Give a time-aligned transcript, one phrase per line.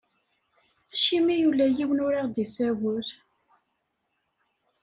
[0.93, 3.07] Acimi ula yiwen ur aɣ-d-isawel?